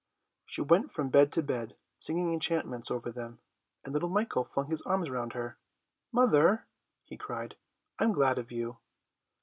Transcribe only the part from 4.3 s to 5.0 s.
flung his